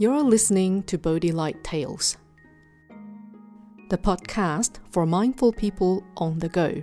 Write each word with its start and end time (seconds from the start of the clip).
You're 0.00 0.22
listening 0.22 0.84
to 0.84 0.96
Bodhi 0.96 1.30
Light 1.30 1.62
Tales, 1.62 2.16
the 3.90 3.98
podcast 3.98 4.78
for 4.88 5.04
mindful 5.04 5.52
people 5.52 6.02
on 6.16 6.38
the 6.38 6.48
go. 6.48 6.82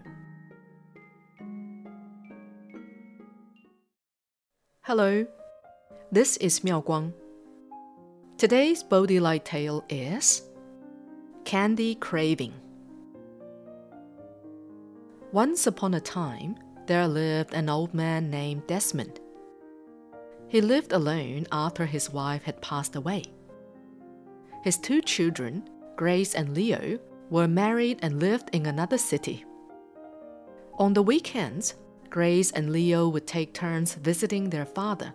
Hello, 4.84 5.26
this 6.12 6.38
is 6.38 6.64
Miao 6.64 6.82
Guang. 6.82 7.12
Today's 8.38 8.84
Bodhi 8.84 9.20
Light 9.20 9.46
tale 9.46 9.84
is 9.90 10.44
Candy 11.44 11.96
Craving. 11.96 12.54
Once 15.32 15.66
upon 15.66 15.96
a 15.96 16.00
time, 16.00 16.56
there 16.86 17.08
lived 17.08 17.56
an 17.56 17.68
old 17.68 17.96
man 17.96 18.30
named 18.30 18.68
Desmond. 18.68 19.20
He 20.50 20.62
lived 20.62 20.94
alone 20.94 21.46
after 21.52 21.86
his 21.86 22.12
wife 22.12 22.44
had 22.44 22.62
passed 22.62 22.96
away. 22.96 23.26
His 24.64 24.78
two 24.78 25.02
children, 25.02 25.70
Grace 25.96 26.36
and 26.36 26.54
Leo, 26.56 27.00
were 27.30 27.48
married 27.48 28.00
and 28.02 28.20
lived 28.20 28.50
in 28.54 28.66
another 28.66 28.98
city. 28.98 29.46
On 30.80 30.94
the 30.94 31.02
weekends, 31.02 31.76
Grace 32.10 32.52
and 32.52 32.72
Leo 32.72 33.10
would 33.10 33.28
take 33.28 33.54
turns 33.54 33.96
visiting 33.96 34.50
their 34.50 34.66
father. 34.66 35.14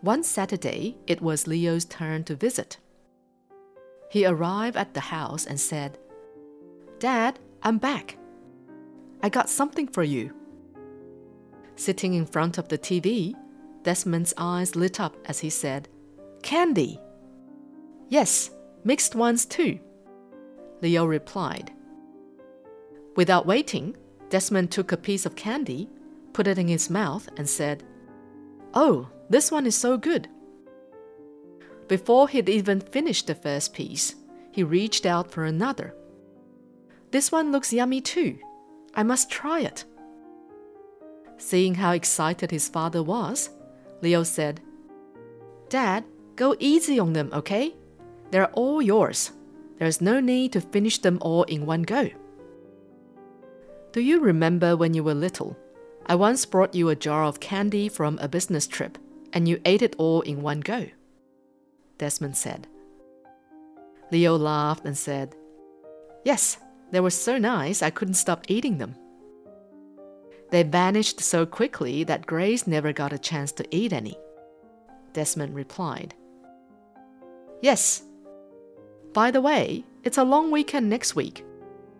One 0.00 0.22
Saturday, 0.22 0.96
it 1.06 1.20
was 1.20 1.46
Leo's 1.46 1.84
turn 1.84 2.24
to 2.24 2.34
visit. 2.34 2.78
He 4.10 4.24
arrived 4.24 4.76
at 4.76 4.94
the 4.94 5.00
house 5.00 5.44
and 5.44 5.60
said, 5.60 5.98
Dad, 6.98 7.38
I'm 7.62 7.78
back. 7.78 8.16
I 9.22 9.28
got 9.28 9.50
something 9.50 9.88
for 9.88 10.02
you. 10.02 10.32
Sitting 11.76 12.14
in 12.14 12.24
front 12.24 12.58
of 12.58 12.68
the 12.68 12.78
TV, 12.78 13.34
Desmond's 13.82 14.34
eyes 14.36 14.76
lit 14.76 15.00
up 15.00 15.16
as 15.26 15.40
he 15.40 15.50
said, 15.50 15.88
Candy! 16.42 17.00
Yes, 18.08 18.50
mixed 18.84 19.14
ones 19.14 19.44
too. 19.44 19.78
Leo 20.80 21.04
replied. 21.04 21.72
Without 23.16 23.46
waiting, 23.46 23.96
Desmond 24.30 24.70
took 24.70 24.92
a 24.92 24.96
piece 24.96 25.26
of 25.26 25.36
candy, 25.36 25.88
put 26.32 26.46
it 26.46 26.58
in 26.58 26.68
his 26.68 26.90
mouth, 26.90 27.28
and 27.36 27.48
said, 27.48 27.82
Oh, 28.74 29.08
this 29.28 29.50
one 29.50 29.66
is 29.66 29.74
so 29.74 29.96
good. 29.96 30.28
Before 31.88 32.28
he'd 32.28 32.48
even 32.48 32.80
finished 32.80 33.26
the 33.26 33.34
first 33.34 33.72
piece, 33.72 34.14
he 34.52 34.62
reached 34.62 35.06
out 35.06 35.30
for 35.30 35.44
another. 35.44 35.94
This 37.10 37.32
one 37.32 37.50
looks 37.50 37.72
yummy 37.72 38.00
too. 38.00 38.38
I 38.94 39.02
must 39.02 39.30
try 39.30 39.60
it. 39.60 39.84
Seeing 41.38 41.76
how 41.76 41.92
excited 41.92 42.50
his 42.50 42.68
father 42.68 43.02
was, 43.02 43.50
Leo 44.00 44.22
said, 44.22 44.60
Dad, 45.68 46.04
go 46.36 46.54
easy 46.58 46.98
on 46.98 47.12
them, 47.12 47.30
okay? 47.32 47.74
They're 48.30 48.50
all 48.52 48.80
yours. 48.80 49.32
There's 49.78 50.00
no 50.00 50.20
need 50.20 50.52
to 50.52 50.60
finish 50.60 50.98
them 50.98 51.18
all 51.20 51.44
in 51.44 51.66
one 51.66 51.82
go. 51.82 52.10
Do 53.92 54.00
you 54.00 54.20
remember 54.20 54.76
when 54.76 54.94
you 54.94 55.02
were 55.04 55.14
little? 55.14 55.56
I 56.06 56.14
once 56.14 56.46
brought 56.46 56.74
you 56.74 56.88
a 56.88 56.96
jar 56.96 57.24
of 57.24 57.40
candy 57.40 57.88
from 57.88 58.18
a 58.18 58.28
business 58.28 58.66
trip, 58.66 58.98
and 59.32 59.46
you 59.48 59.60
ate 59.64 59.82
it 59.82 59.94
all 59.98 60.22
in 60.22 60.42
one 60.42 60.60
go. 60.60 60.86
Desmond 61.98 62.36
said. 62.36 62.66
Leo 64.10 64.36
laughed 64.36 64.84
and 64.84 64.96
said, 64.96 65.34
Yes, 66.24 66.58
they 66.90 67.00
were 67.00 67.10
so 67.10 67.38
nice 67.38 67.82
I 67.82 67.90
couldn't 67.90 68.14
stop 68.14 68.44
eating 68.48 68.78
them. 68.78 68.94
They 70.50 70.62
vanished 70.62 71.20
so 71.20 71.44
quickly 71.44 72.04
that 72.04 72.26
Grace 72.26 72.66
never 72.66 72.92
got 72.92 73.12
a 73.12 73.18
chance 73.18 73.52
to 73.52 73.66
eat 73.70 73.92
any. 73.92 74.16
Desmond 75.12 75.54
replied. 75.54 76.14
Yes. 77.60 78.02
By 79.12 79.30
the 79.30 79.40
way, 79.40 79.84
it's 80.04 80.18
a 80.18 80.24
long 80.24 80.50
weekend 80.50 80.88
next 80.88 81.16
week, 81.16 81.44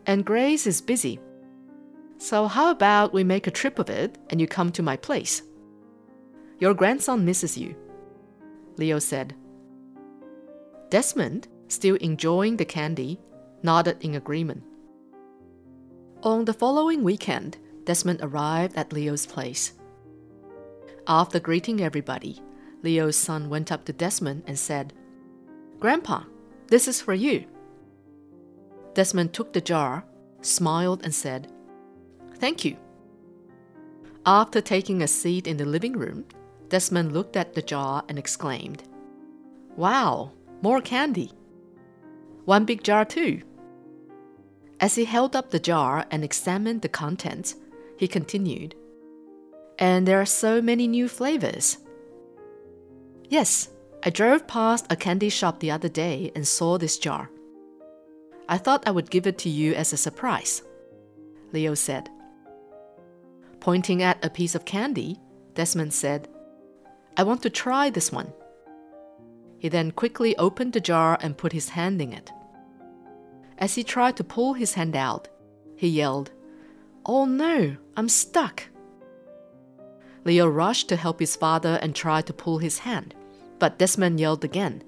and 0.07 0.25
Grace 0.25 0.67
is 0.67 0.81
busy. 0.81 1.21
So, 2.19 2.47
how 2.47 2.71
about 2.71 3.13
we 3.13 3.23
make 3.23 3.47
a 3.47 3.51
trip 3.53 3.79
of 3.79 3.91
it 3.91 4.19
and 4.31 4.41
you 4.41 4.47
come 4.47 4.73
to 4.73 4.83
my 4.83 4.97
place? 4.97 5.43
Your 6.59 6.75
grandson 6.75 7.25
misses 7.25 7.57
you. 7.57 7.77
Leo 8.77 8.99
said. 8.99 9.35
Desmond, 10.91 11.49
still 11.69 11.97
enjoying 11.97 12.57
the 12.57 12.65
candy, 12.65 13.21
nodded 13.63 13.99
in 14.01 14.15
agreement. 14.15 14.63
On 16.23 16.45
the 16.45 16.55
following 16.55 17.05
weekend, 17.05 17.59
Desmond 17.89 18.21
arrived 18.21 18.77
at 18.77 18.93
Leo's 18.93 19.25
place. 19.25 19.73
After 21.07 21.41
greeting 21.41 21.81
everybody, 21.81 22.39
Leo's 22.83 23.17
son 23.17 23.49
went 23.49 23.73
up 23.73 23.87
to 23.87 23.95
Desmond 23.95 24.43
and 24.47 24.59
said, 24.59 24.93
Grandpa, 25.81 26.25
this 26.67 26.87
is 26.87 27.01
for 27.01 27.15
you. 27.15 27.47
Desmond 28.93 29.33
took 29.33 29.55
the 29.55 29.63
jar, 29.63 30.05
smiled, 30.43 31.03
and 31.03 31.15
said, 31.15 31.51
Thank 32.35 32.63
you. 32.63 32.77
After 34.27 34.61
taking 34.61 35.01
a 35.01 35.09
seat 35.09 35.47
in 35.47 35.57
the 35.57 35.65
living 35.65 35.95
room, 35.95 36.27
Desmond 36.69 37.15
looked 37.15 37.39
at 37.39 37.55
the 37.55 37.63
jar 37.63 38.05
and 38.07 38.19
exclaimed, 38.19 38.83
Wow, 39.77 40.33
more 40.61 40.83
candy. 40.83 41.33
One 42.45 42.67
big 42.67 42.85
jar, 42.85 43.07
too. 43.07 43.41
As 44.79 44.97
he 44.97 45.07
held 45.07 45.35
up 45.35 45.49
the 45.49 45.59
jar 45.59 46.05
and 46.11 46.23
examined 46.23 46.83
the 46.83 46.91
contents, 46.91 47.57
he 47.99 48.09
continued. 48.09 48.75
And 49.79 50.09
there 50.09 50.21
are 50.21 50.27
so 50.27 50.63
many 50.63 50.89
new 50.89 51.09
flavors. 51.09 51.79
Yes, 53.29 53.69
I 54.03 54.11
drove 54.11 54.47
past 54.47 54.87
a 54.91 54.97
candy 54.97 55.29
shop 55.29 55.61
the 55.61 55.71
other 55.71 55.89
day 55.89 56.33
and 56.35 56.47
saw 56.47 56.79
this 56.79 56.97
jar. 56.97 57.31
I 58.49 58.57
thought 58.57 58.87
I 58.87 58.93
would 58.93 59.11
give 59.11 59.27
it 59.27 59.37
to 59.39 59.51
you 59.51 59.75
as 59.75 59.93
a 59.93 59.99
surprise, 59.99 60.63
Leo 61.53 61.75
said. 61.75 62.09
Pointing 63.61 64.03
at 64.03 64.25
a 64.25 64.31
piece 64.31 64.55
of 64.55 64.65
candy, 64.65 65.21
Desmond 65.55 65.93
said, 65.93 66.29
I 67.17 67.25
want 67.25 67.43
to 67.43 67.51
try 67.51 67.91
this 67.91 68.13
one. 68.13 68.33
He 69.59 69.69
then 69.69 69.91
quickly 69.91 70.37
opened 70.37 70.73
the 70.73 70.81
jar 70.81 71.19
and 71.21 71.37
put 71.37 71.53
his 71.53 71.71
hand 71.71 72.01
in 72.01 72.13
it. 72.13 72.33
As 73.59 73.75
he 73.75 73.83
tried 73.83 74.17
to 74.17 74.25
pull 74.25 74.55
his 74.55 74.75
hand 74.75 74.95
out, 74.95 75.29
he 75.75 75.89
yelled, 75.89 76.31
Oh 77.09 77.25
no, 77.25 77.75
I'm 77.97 78.11
stuck. 78.11 78.65
Leo 80.27 80.47
rushed 80.47 80.91
to 80.91 80.97
help 80.97 81.21
his 81.21 81.37
father 81.37 81.79
and 81.81 81.95
tried 81.95 82.27
to 82.27 82.35
pull 82.35 82.59
his 82.59 82.81
hand, 82.81 83.15
but 83.59 83.79
Desmond 83.79 84.21
yelled 84.21 84.45
again. 84.45 84.85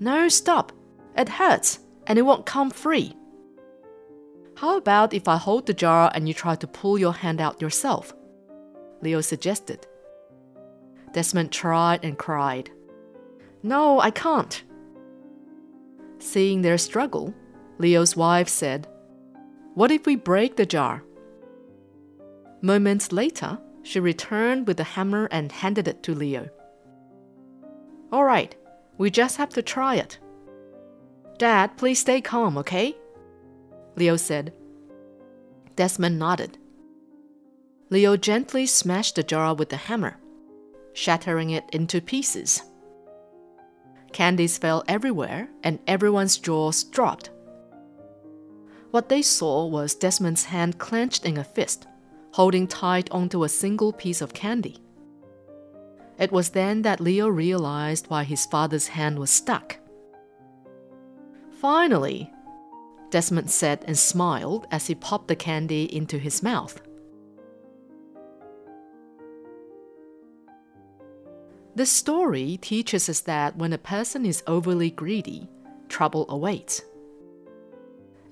No, 0.00 0.28
stop. 0.28 0.72
It 1.16 1.28
hurts, 1.28 1.78
and 2.08 2.18
it 2.18 2.22
won't 2.22 2.46
come 2.46 2.70
free. 2.70 3.14
How 4.56 4.76
about 4.76 5.14
if 5.14 5.28
I 5.28 5.36
hold 5.36 5.66
the 5.66 5.72
jar 5.72 6.10
and 6.14 6.26
you 6.26 6.34
try 6.34 6.56
to 6.56 6.66
pull 6.66 6.98
your 6.98 7.12
hand 7.12 7.40
out 7.40 7.62
yourself? 7.62 8.12
Leo 9.00 9.20
suggested. 9.20 9.86
Desmond 11.12 11.52
tried 11.52 12.04
and 12.04 12.18
cried. 12.18 12.70
No, 13.62 14.00
I 14.00 14.10
can't. 14.10 14.64
Seeing 16.18 16.62
their 16.62 16.76
struggle, 16.76 17.32
Leo's 17.78 18.16
wife 18.16 18.48
said, 18.48 18.88
What 19.74 19.92
if 19.92 20.06
we 20.06 20.16
break 20.16 20.56
the 20.56 20.66
jar? 20.66 21.04
Moments 22.62 23.12
later, 23.12 23.58
she 23.82 24.00
returned 24.00 24.66
with 24.66 24.76
the 24.76 24.84
hammer 24.84 25.28
and 25.30 25.50
handed 25.50 25.88
it 25.88 26.02
to 26.02 26.14
Leo. 26.14 26.48
All 28.12 28.24
right, 28.24 28.54
we 28.98 29.10
just 29.10 29.38
have 29.38 29.50
to 29.50 29.62
try 29.62 29.94
it. 29.96 30.18
Dad, 31.38 31.78
please 31.78 32.00
stay 32.00 32.20
calm, 32.20 32.58
okay? 32.58 32.96
Leo 33.96 34.16
said. 34.16 34.52
Desmond 35.76 36.18
nodded. 36.18 36.58
Leo 37.88 38.16
gently 38.16 38.66
smashed 38.66 39.16
the 39.16 39.22
jar 39.22 39.54
with 39.54 39.70
the 39.70 39.76
hammer, 39.76 40.18
shattering 40.92 41.50
it 41.50 41.64
into 41.72 42.00
pieces. 42.00 42.62
Candies 44.12 44.58
fell 44.58 44.84
everywhere, 44.86 45.48
and 45.62 45.78
everyone's 45.86 46.36
jaws 46.36 46.84
dropped. 46.84 47.30
What 48.90 49.08
they 49.08 49.22
saw 49.22 49.66
was 49.66 49.94
Desmond's 49.94 50.44
hand 50.44 50.78
clenched 50.78 51.24
in 51.24 51.38
a 51.38 51.44
fist 51.44 51.86
holding 52.32 52.66
tight 52.66 53.10
onto 53.10 53.44
a 53.44 53.48
single 53.48 53.92
piece 53.92 54.20
of 54.20 54.34
candy. 54.34 54.78
It 56.18 56.30
was 56.30 56.50
then 56.50 56.82
that 56.82 57.00
Leo 57.00 57.28
realized 57.28 58.06
why 58.08 58.24
his 58.24 58.46
father's 58.46 58.88
hand 58.88 59.18
was 59.18 59.30
stuck. 59.30 59.78
Finally, 61.60 62.30
Desmond 63.10 63.50
said 63.50 63.84
and 63.86 63.98
smiled 63.98 64.66
as 64.70 64.86
he 64.86 64.94
popped 64.94 65.28
the 65.28 65.36
candy 65.36 65.84
into 65.94 66.18
his 66.18 66.42
mouth. 66.42 66.80
The 71.74 71.86
story 71.86 72.58
teaches 72.60 73.08
us 73.08 73.20
that 73.20 73.56
when 73.56 73.72
a 73.72 73.78
person 73.78 74.26
is 74.26 74.42
overly 74.46 74.90
greedy, 74.90 75.48
trouble 75.88 76.26
awaits. 76.28 76.82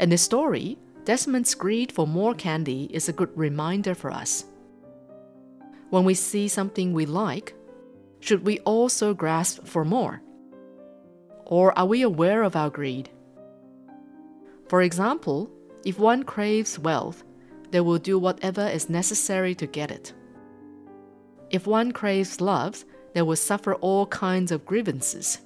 In 0.00 0.10
the 0.10 0.18
story, 0.18 0.78
Desmond's 1.08 1.54
greed 1.54 1.90
for 1.90 2.06
more 2.06 2.34
candy 2.34 2.84
is 2.92 3.08
a 3.08 3.14
good 3.14 3.30
reminder 3.34 3.94
for 3.94 4.10
us. 4.10 4.44
When 5.88 6.04
we 6.04 6.12
see 6.12 6.48
something 6.48 6.92
we 6.92 7.06
like, 7.06 7.54
should 8.20 8.44
we 8.44 8.58
also 8.58 9.14
grasp 9.14 9.64
for 9.64 9.86
more? 9.86 10.20
Or 11.46 11.72
are 11.78 11.86
we 11.86 12.02
aware 12.02 12.42
of 12.42 12.56
our 12.56 12.68
greed? 12.68 13.08
For 14.68 14.82
example, 14.82 15.50
if 15.82 15.98
one 15.98 16.24
craves 16.24 16.78
wealth, 16.78 17.24
they 17.70 17.80
will 17.80 17.96
do 17.96 18.18
whatever 18.18 18.66
is 18.68 18.90
necessary 18.90 19.54
to 19.54 19.66
get 19.66 19.90
it. 19.90 20.12
If 21.48 21.66
one 21.66 21.92
craves 21.92 22.42
love, 22.42 22.84
they 23.14 23.22
will 23.22 23.36
suffer 23.36 23.76
all 23.76 24.04
kinds 24.08 24.52
of 24.52 24.66
grievances. 24.66 25.38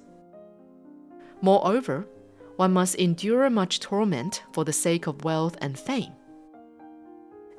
Moreover, 1.41 2.05
one 2.55 2.73
must 2.73 2.95
endure 2.95 3.49
much 3.49 3.79
torment 3.79 4.43
for 4.51 4.63
the 4.63 4.73
sake 4.73 5.07
of 5.07 5.23
wealth 5.23 5.57
and 5.61 5.77
fame. 5.77 6.13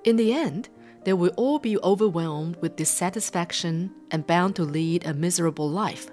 In 0.05 0.17
the 0.17 0.33
end, 0.33 0.69
they 1.05 1.13
will 1.13 1.33
all 1.37 1.59
be 1.59 1.79
overwhelmed 1.79 2.57
with 2.61 2.77
dissatisfaction 2.77 3.91
and 4.11 4.27
bound 4.27 4.57
to 4.57 4.63
lead 4.63 5.07
a 5.07 5.15
miserable 5.15 5.69
life. 5.69 6.11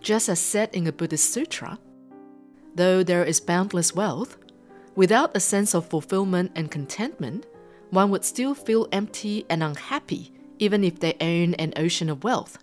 Just 0.00 0.28
as 0.28 0.38
said 0.38 0.70
in 0.72 0.86
a 0.86 0.92
Buddhist 0.92 1.30
sutra, 1.30 1.78
though 2.74 3.02
there 3.02 3.24
is 3.24 3.40
boundless 3.40 3.94
wealth, 3.94 4.36
without 4.94 5.36
a 5.36 5.40
sense 5.40 5.74
of 5.74 5.88
fulfillment 5.88 6.52
and 6.54 6.70
contentment, 6.70 7.46
one 7.90 8.10
would 8.10 8.24
still 8.24 8.54
feel 8.54 8.88
empty 8.92 9.46
and 9.48 9.62
unhappy 9.62 10.32
even 10.58 10.84
if 10.84 11.00
they 11.00 11.16
own 11.20 11.54
an 11.54 11.72
ocean 11.76 12.08
of 12.08 12.24
wealth. 12.24 12.58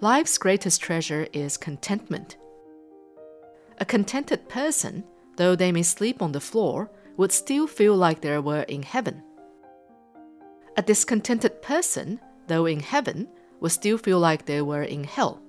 Life's 0.00 0.38
greatest 0.38 0.80
treasure 0.80 1.26
is 1.32 1.56
contentment. 1.56 2.36
A 3.78 3.84
contented 3.84 4.48
person, 4.48 5.04
though 5.36 5.56
they 5.56 5.72
may 5.72 5.82
sleep 5.82 6.22
on 6.22 6.32
the 6.32 6.40
floor, 6.40 6.90
would 7.16 7.32
still 7.32 7.66
feel 7.66 7.96
like 7.96 8.20
they 8.20 8.38
were 8.38 8.62
in 8.62 8.82
heaven. 8.82 9.22
A 10.76 10.82
discontented 10.82 11.62
person, 11.62 12.20
though 12.46 12.66
in 12.66 12.80
heaven, 12.80 13.28
would 13.60 13.72
still 13.72 13.98
feel 13.98 14.18
like 14.18 14.44
they 14.44 14.60
were 14.60 14.82
in 14.82 15.04
hell. 15.04 15.40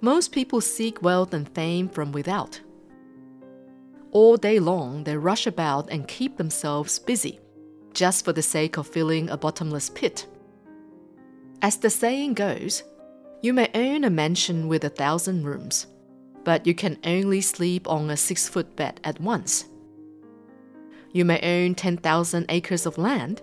Most 0.00 0.32
people 0.32 0.60
seek 0.60 1.02
wealth 1.02 1.34
and 1.34 1.48
fame 1.48 1.88
from 1.88 2.12
without. 2.12 2.60
All 4.12 4.36
day 4.36 4.58
long, 4.58 5.04
they 5.04 5.16
rush 5.16 5.46
about 5.46 5.90
and 5.90 6.06
keep 6.06 6.36
themselves 6.36 6.98
busy, 6.98 7.40
just 7.92 8.24
for 8.24 8.32
the 8.32 8.42
sake 8.42 8.76
of 8.76 8.86
filling 8.86 9.28
a 9.28 9.36
bottomless 9.36 9.90
pit. 9.90 10.26
As 11.62 11.76
the 11.78 11.90
saying 11.90 12.34
goes, 12.34 12.82
you 13.42 13.52
may 13.52 13.70
own 13.74 14.04
a 14.04 14.10
mansion 14.10 14.68
with 14.68 14.84
a 14.84 14.88
thousand 14.88 15.44
rooms, 15.44 15.86
but 16.46 16.64
you 16.64 16.74
can 16.74 16.96
only 17.02 17.40
sleep 17.40 17.90
on 17.90 18.08
a 18.08 18.16
six 18.16 18.48
foot 18.48 18.76
bed 18.76 19.00
at 19.02 19.20
once. 19.20 19.64
You 21.10 21.24
may 21.24 21.40
own 21.42 21.74
10,000 21.74 22.46
acres 22.48 22.86
of 22.86 22.98
land, 22.98 23.42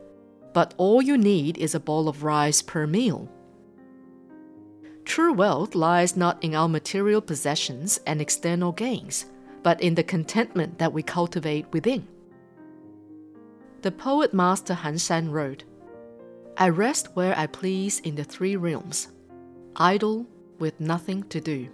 but 0.53 0.73
all 0.77 1.01
you 1.01 1.17
need 1.17 1.57
is 1.57 1.75
a 1.75 1.81
bowl 1.81 2.07
of 2.07 2.23
rice 2.23 2.61
per 2.61 2.87
meal. 2.87 3.29
True 5.03 5.33
wealth 5.33 5.75
lies 5.75 6.15
not 6.15 6.41
in 6.41 6.55
our 6.55 6.69
material 6.69 7.19
possessions 7.19 7.99
and 8.07 8.21
external 8.21 8.71
gains, 8.71 9.25
but 9.63 9.81
in 9.81 9.95
the 9.95 10.03
contentment 10.03 10.79
that 10.79 10.93
we 10.93 11.03
cultivate 11.03 11.65
within. 11.73 12.07
The 13.81 13.91
poet 13.91 14.33
master 14.33 14.75
Han 14.75 14.97
Shan 14.97 15.29
wrote, 15.29 15.65
I 16.55 16.69
rest 16.69 17.09
where 17.17 17.37
I 17.37 17.47
please 17.47 17.99
in 17.99 18.15
the 18.15 18.23
three 18.23 18.55
realms, 18.55 19.09
idle 19.75 20.25
with 20.57 20.79
nothing 20.79 21.23
to 21.23 21.41
do. 21.41 21.67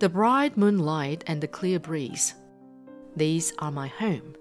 The 0.00 0.08
bright 0.08 0.56
moonlight 0.56 1.24
and 1.26 1.40
the 1.40 1.48
clear 1.48 1.80
breeze, 1.80 2.34
these 3.16 3.52
are 3.58 3.72
my 3.72 3.88
home. 3.88 4.36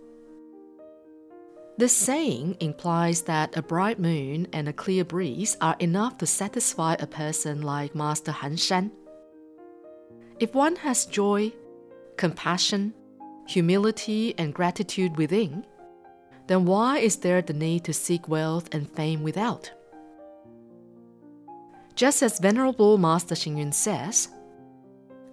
This 1.77 1.93
saying 1.93 2.57
implies 2.59 3.23
that 3.23 3.57
a 3.57 3.63
bright 3.63 3.97
moon 3.97 4.47
and 4.53 4.69
a 4.69 4.73
clear 4.73 5.03
breeze 5.03 5.57
are 5.59 5.75
enough 5.79 6.19
to 6.19 6.27
satisfy 6.27 6.95
a 6.99 7.07
person 7.07 7.63
like 7.63 7.95
Master 7.95 8.31
Han 8.31 8.55
Shan. 8.55 8.91
If 10.39 10.53
one 10.53 10.75
has 10.75 11.07
joy, 11.07 11.51
compassion, 12.17 12.93
humility, 13.47 14.35
and 14.37 14.53
gratitude 14.53 15.17
within, 15.17 15.65
then 16.45 16.65
why 16.65 16.99
is 16.99 17.15
there 17.15 17.41
the 17.41 17.53
need 17.53 17.83
to 17.85 17.93
seek 17.93 18.29
wealth 18.29 18.69
and 18.71 18.91
fame 18.91 19.23
without? 19.23 19.71
Just 21.95 22.21
as 22.21 22.37
Venerable 22.37 22.99
Master 22.99 23.33
Xing 23.33 23.73
says, 23.73 24.29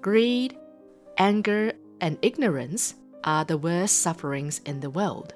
greed, 0.05 0.55
anger, 1.17 1.73
and 1.99 2.19
ignorance 2.21 2.95
are 3.25 3.43
the 3.43 3.57
worst 3.57 4.01
sufferings 4.01 4.61
in 4.67 4.81
the 4.81 4.91
world 4.91 5.33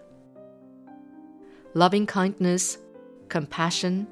loving 1.72 2.04
kindness, 2.06 2.76
compassion, 3.30 4.06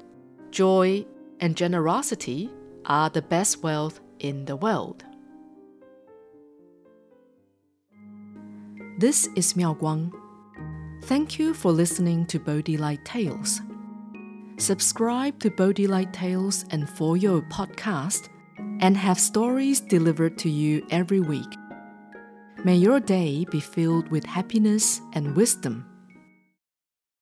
joy, 0.49 1.05
and 1.39 1.55
generosity 1.55 2.49
are 2.85 3.07
the 3.11 3.21
best 3.21 3.61
wealth 3.61 3.99
in 4.19 4.45
the 4.45 4.55
world. 4.55 5.03
This 8.97 9.29
is 9.35 9.55
Miao 9.55 9.75
Guang. 9.75 10.11
Thank 11.03 11.37
you 11.37 11.53
for 11.53 11.71
listening 11.71 12.25
to 12.27 12.39
Bodhi 12.39 12.77
Light 12.77 13.03
Tales. 13.05 13.61
Subscribe 14.57 15.39
to 15.39 15.51
Bodhi 15.51 15.85
Light 15.85 16.13
Tales 16.13 16.65
and 16.71 16.89
For 16.89 17.15
Your 17.15 17.41
podcast 17.41 18.29
and 18.79 18.97
have 18.97 19.19
stories 19.19 19.79
delivered 19.79 20.37
to 20.39 20.49
you 20.49 20.85
every 20.91 21.19
week. 21.19 21.57
May 22.63 22.75
your 22.75 22.99
day 22.99 23.45
be 23.51 23.59
filled 23.59 24.09
with 24.09 24.25
happiness 24.25 25.01
and 25.13 25.35
wisdom. 25.35 25.85